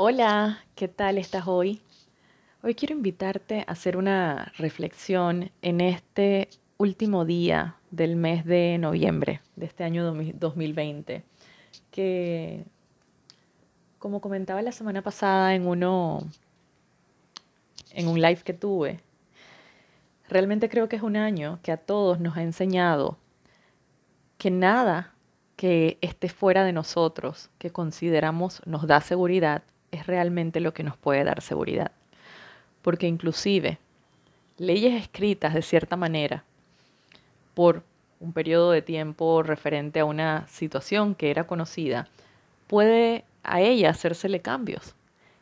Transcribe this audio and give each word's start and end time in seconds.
Hola, 0.00 0.60
¿qué 0.76 0.86
tal 0.86 1.18
estás 1.18 1.48
hoy? 1.48 1.82
Hoy 2.62 2.76
quiero 2.76 2.94
invitarte 2.94 3.64
a 3.66 3.72
hacer 3.72 3.96
una 3.96 4.52
reflexión 4.56 5.50
en 5.60 5.80
este 5.80 6.50
último 6.76 7.24
día 7.24 7.74
del 7.90 8.14
mes 8.14 8.44
de 8.44 8.78
noviembre 8.78 9.40
de 9.56 9.66
este 9.66 9.82
año 9.82 10.04
2020, 10.04 11.24
que 11.90 12.64
como 13.98 14.20
comentaba 14.20 14.62
la 14.62 14.70
semana 14.70 15.02
pasada 15.02 15.56
en 15.56 15.66
uno 15.66 16.20
en 17.90 18.06
un 18.06 18.20
live 18.20 18.42
que 18.44 18.54
tuve, 18.54 19.00
realmente 20.28 20.68
creo 20.68 20.88
que 20.88 20.94
es 20.94 21.02
un 21.02 21.16
año 21.16 21.58
que 21.64 21.72
a 21.72 21.76
todos 21.76 22.20
nos 22.20 22.36
ha 22.36 22.44
enseñado 22.44 23.18
que 24.36 24.52
nada 24.52 25.12
que 25.56 25.98
esté 26.02 26.28
fuera 26.28 26.62
de 26.62 26.72
nosotros, 26.72 27.50
que 27.58 27.70
consideramos 27.72 28.62
nos 28.64 28.86
da 28.86 29.00
seguridad, 29.00 29.64
es 29.92 30.06
realmente 30.06 30.60
lo 30.60 30.74
que 30.74 30.82
nos 30.82 30.96
puede 30.96 31.24
dar 31.24 31.40
seguridad. 31.42 31.92
Porque 32.82 33.06
inclusive 33.06 33.78
leyes 34.56 35.00
escritas 35.00 35.54
de 35.54 35.62
cierta 35.62 35.96
manera 35.96 36.44
por 37.54 37.82
un 38.20 38.32
periodo 38.32 38.72
de 38.72 38.82
tiempo 38.82 39.42
referente 39.42 40.00
a 40.00 40.04
una 40.04 40.46
situación 40.48 41.14
que 41.14 41.30
era 41.30 41.46
conocida, 41.46 42.08
puede 42.66 43.24
a 43.42 43.60
ella 43.60 43.90
hacérsele 43.90 44.40
cambios. 44.40 44.94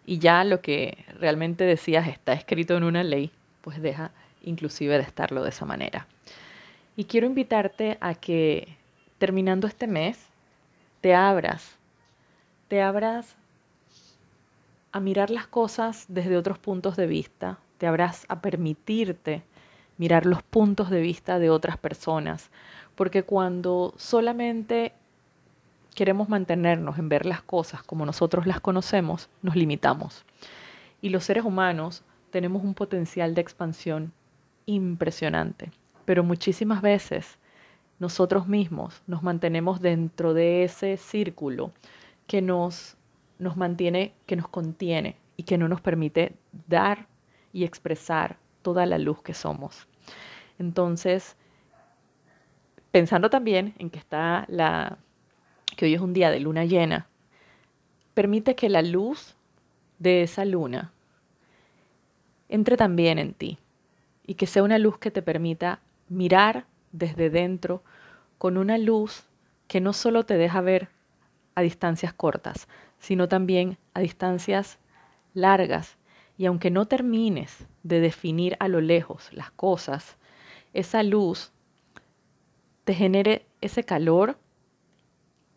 Y 0.05 0.19
ya 0.19 0.45
lo 0.45 0.61
que 0.61 1.05
realmente 1.19 1.65
decías 1.65 2.07
está 2.07 2.33
escrito 2.33 2.77
en 2.77 2.85
una 2.85 3.03
ley, 3.03 3.31
pues 3.63 3.81
deja 3.83 4.13
inclusive 4.43 4.97
de 4.97 5.03
estarlo 5.03 5.43
de 5.43 5.49
esa 5.49 5.65
manera. 5.65 6.07
Y 6.97 7.05
quiero 7.05 7.27
invitarte 7.27 7.99
a 8.01 8.15
que 8.15 8.77
terminando 9.19 9.67
este 9.67 9.87
mes, 9.87 10.19
te 11.01 11.15
abras, 11.15 11.77
te 12.69 12.81
abras 12.81 13.37
a 14.97 15.01
mirar 15.01 15.29
las 15.29 15.47
cosas 15.47 16.07
desde 16.09 16.39
otros 16.39 16.59
puntos 16.59 16.97
de 16.97 17.07
vista, 17.07 17.59
te 17.77 17.87
abras 17.87 18.25
a 18.31 18.41
permitirte 18.41 19.43
mirar 19.99 20.25
los 20.25 20.43
puntos 20.43 20.89
de 20.89 21.03
vista 21.03 21.39
de 21.39 21.51
otras 21.51 21.77
personas, 21.77 22.49
porque 22.95 23.23
cuando 23.23 23.93
solamente 23.99 24.95
queremos 25.95 26.31
mantenernos 26.31 26.99
en 26.99 27.11
ver 27.11 27.27
las 27.27 27.43
cosas 27.43 27.83
como 27.83 28.07
nosotros 28.07 28.47
las 28.47 28.61
conocemos, 28.61 29.29
nos 29.43 29.55
limitamos. 29.55 30.25
Y 31.03 31.11
los 31.11 31.25
seres 31.25 31.45
humanos 31.45 32.03
tenemos 32.31 32.65
un 32.65 32.73
potencial 32.73 33.35
de 33.35 33.43
expansión 33.43 34.15
impresionante, 34.65 35.73
pero 36.07 36.25
muchísimas 36.25 36.81
veces 36.81 37.37
nosotros 37.99 38.49
mismos 38.49 39.03
nos 39.07 39.23
mantenemos 39.23 39.83
dentro 39.83 40.33
de 40.33 40.65
ese 40.65 40.97
círculo 40.97 41.71
que 42.27 42.41
nos 42.41 42.97
nos 43.39 43.57
mantiene, 43.57 44.15
que 44.27 44.37
nos 44.37 44.49
contiene 44.49 45.17
y 45.37 45.43
que 45.45 45.59
no 45.59 45.69
nos 45.69 45.81
permite 45.81 46.35
dar 46.67 47.07
y 47.53 47.65
expresar 47.65 48.39
toda 48.63 48.87
la 48.87 48.99
luz 48.99 49.23
que 49.23 49.35
somos. 49.35 49.87
Entonces, 50.59 51.37
pensando 52.91 53.31
también 53.31 53.75
en 53.79 53.91
que 53.91 53.99
está 53.99 54.45
la 54.49 54.99
que 55.77 55.85
hoy 55.85 55.95
es 55.95 56.01
un 56.01 56.15
día 56.15 56.31
de 56.31 56.41
luna 56.41 56.65
llena, 56.65 57.07
permite 58.15 58.55
que 58.55 58.71
la 58.71 58.81
luz 58.81 59.37
de 59.99 60.23
esa 60.23 60.45
luna 60.45 60.93
entre 62.49 62.77
también 62.77 63.19
en 63.19 63.35
ti 63.35 63.59
y 64.27 64.35
que 64.35 64.47
sea 64.47 64.63
una 64.63 64.79
luz 64.79 64.99
que 64.99 65.11
te 65.11 65.23
permita 65.23 65.81
mirar 66.09 66.67
desde 66.93 67.31
dentro 67.31 67.83
con 68.39 68.57
una 68.57 68.79
luz 68.79 69.25
que 69.69 69.81
no 69.81 69.93
solo 69.93 70.25
te 70.25 70.37
deja 70.37 70.61
ver 70.61 70.89
a 71.55 71.63
distancias 71.63 72.13
cortas, 72.13 72.69
sino 72.99 73.29
también 73.29 73.79
a 73.95 74.01
distancias 74.01 74.79
largas. 75.35 75.97
Y 76.39 76.47
aunque 76.47 76.71
no 76.71 76.87
termines 76.87 77.67
de 77.83 78.01
definir 78.01 78.57
a 78.61 78.69
lo 78.69 78.81
lejos 78.81 79.33
las 79.33 79.51
cosas, 79.51 80.17
esa 80.75 81.03
luz 81.03 81.53
te 82.85 82.95
genere 82.95 83.47
ese 83.61 83.85
calor 83.85 84.39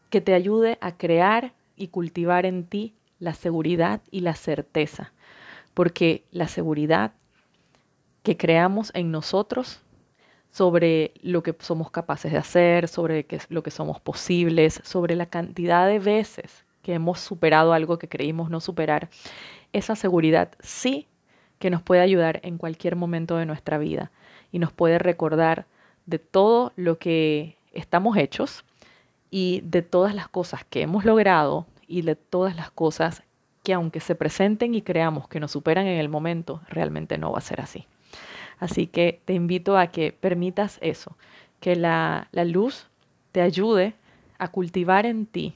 que 0.09 0.22
te 0.22 0.34
ayude 0.34 0.78
a 0.81 0.97
crear 0.97 1.53
y 1.75 1.90
cultivar 1.90 2.46
en 2.46 2.66
ti 2.66 2.96
la 3.19 3.34
seguridad 3.34 4.02
y 4.09 4.22
la 4.22 4.36
certeza. 4.36 5.13
Porque 5.74 6.24
la 6.31 6.47
seguridad 6.47 7.13
que 8.24 8.38
creamos 8.38 8.92
en 8.96 9.12
nosotros 9.12 9.81
sobre 10.52 11.13
lo 11.22 11.44
que 11.44 11.56
somos 11.59 11.92
capaces 11.92 12.31
de 12.31 12.38
hacer, 12.38 12.88
sobre 12.88 13.25
lo 13.50 13.63
que 13.63 13.72
somos 13.72 14.00
posibles, 14.00 14.81
sobre 14.84 15.16
la 15.16 15.28
cantidad 15.28 15.88
de 15.88 16.00
veces 16.00 16.66
que 16.89 16.95
hemos 16.95 17.19
superado 17.19 17.73
algo 17.73 18.00
que 18.00 18.09
creímos 18.09 18.50
no 18.50 18.59
superar, 18.59 19.09
esa 19.73 19.95
seguridad 19.95 20.53
sí 20.59 21.05
que 21.59 21.69
nos 21.69 21.83
puede 21.83 22.01
ayudar 22.01 22.39
en 22.41 22.57
cualquier 22.57 22.95
momento 22.95 23.38
de 23.38 23.45
nuestra 23.45 23.77
vida 23.77 24.09
y 24.51 24.57
nos 24.57 24.73
puede 24.73 24.97
recordar 24.97 25.67
de 26.07 26.17
todo 26.17 26.73
lo 26.75 26.97
que 26.97 27.57
estamos 27.73 28.17
hechos 28.17 28.66
y 29.29 29.61
de 29.66 29.83
todas 29.83 30.16
las 30.16 30.29
cosas 30.29 30.63
que 30.63 30.81
hemos 30.81 31.05
logrado 31.05 31.67
y 31.88 32.01
de 32.01 32.16
todas 32.16 32.55
las 32.55 32.72
cosas 32.72 33.21
que 33.63 33.73
aunque 33.73 34.00
se 34.00 34.16
presenten 34.16 34.73
y 34.73 34.81
creamos 34.81 35.27
que 35.27 35.39
nos 35.39 35.51
superan 35.51 35.85
en 35.85 36.00
el 36.00 36.09
momento, 36.09 36.59
realmente 36.69 37.19
no 37.19 37.31
va 37.31 37.38
a 37.38 37.41
ser 37.41 37.61
así. 37.61 37.85
Así 38.57 38.88
que 38.88 39.21
te 39.25 39.33
invito 39.33 39.77
a 39.77 39.91
que 39.91 40.11
permitas 40.11 40.79
eso, 40.81 41.16
que 41.59 41.75
la, 41.75 42.29
la 42.31 42.45
luz 42.45 42.88
te 43.31 43.44
ayude 43.44 43.94
a 44.39 44.47
cultivar 44.47 45.06
en 45.06 45.27
ti 45.27 45.53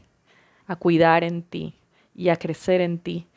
a 0.68 0.76
cuidar 0.76 1.24
en 1.24 1.44
ti 1.44 1.74
y 2.16 2.30
a 2.30 2.36
crecer 2.36 2.82
en 2.82 3.00
ti 3.00 3.28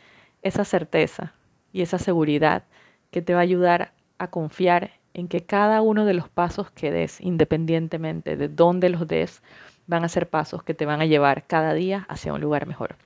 esa 0.43 0.65
certeza 0.65 1.33
y 1.73 1.83
esa 1.83 1.99
seguridad 1.99 2.65
que 3.11 3.23
te 3.23 3.35
va 3.35 3.41
a 3.41 3.43
ayudar 3.43 3.93
a 4.19 4.29
confiar 4.29 4.93
en 5.15 5.29
que 5.29 5.41
cada 5.41 5.81
uno 5.81 6.05
de 6.05 6.15
los 6.15 6.29
pasos 6.29 6.71
que 6.71 6.91
des, 6.91 7.21
independientemente 7.21 8.37
de 8.37 8.49
dónde 8.49 8.91
los 8.91 9.07
des, 9.09 9.43
van 9.87 10.05
a 10.05 10.09
ser 10.09 10.29
pasos 10.29 10.63
que 10.63 10.75
te 10.75 10.85
van 10.85 11.01
a 11.01 11.07
llevar 11.07 11.47
cada 11.47 11.73
día 11.73 12.07
hacia 12.09 12.33
un 12.33 12.41
lugar 12.41 12.67
mejor. 12.67 12.97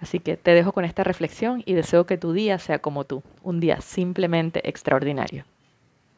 Así 0.00 0.20
que 0.20 0.36
te 0.36 0.52
dejo 0.52 0.72
con 0.72 0.84
esta 0.84 1.04
reflexión 1.04 1.62
y 1.66 1.74
deseo 1.74 2.06
que 2.06 2.18
tu 2.18 2.32
día 2.32 2.58
sea 2.58 2.80
como 2.80 3.04
tú, 3.04 3.22
un 3.42 3.60
día 3.60 3.80
simplemente 3.80 4.68
extraordinario. 4.68 5.44